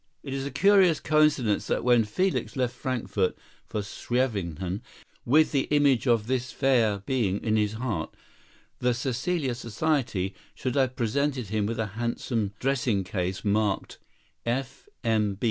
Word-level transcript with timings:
]It 0.23 0.33
is 0.33 0.47
a 0.47 0.49
curious 0.49 0.99
coincidence 0.99 1.67
that 1.67 1.83
when 1.83 2.05
Felix 2.05 2.55
left 2.55 2.75
Frankfort 2.75 3.37
for 3.67 3.83
Scheveningen, 3.83 4.81
with 5.25 5.51
the 5.51 5.67
image 5.69 6.07
of 6.07 6.25
this 6.25 6.51
fair 6.51 7.03
being 7.05 7.37
in 7.43 7.55
his 7.55 7.73
heart, 7.73 8.11
the 8.79 8.93
Caecilia 8.95 9.53
Society 9.53 10.33
should 10.55 10.73
have 10.73 10.95
presented 10.95 11.49
him 11.49 11.67
with 11.67 11.77
a 11.77 11.85
handsome 12.01 12.55
dressing 12.59 13.03
case 13.03 13.45
marked 13.45 13.99
"F. 14.43 14.87
M. 15.03 15.37